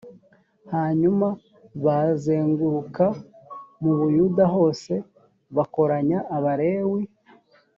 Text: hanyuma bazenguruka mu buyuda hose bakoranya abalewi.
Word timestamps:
hanyuma 0.73 1.27
bazenguruka 1.85 3.05
mu 3.83 3.91
buyuda 3.99 4.43
hose 4.55 4.93
bakoranya 5.55 6.19
abalewi. 6.35 7.01